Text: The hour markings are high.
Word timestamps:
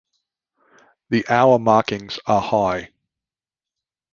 The 1.11 1.27
hour 1.29 1.59
markings 1.59 2.17
are 2.25 2.41
high. 2.41 2.89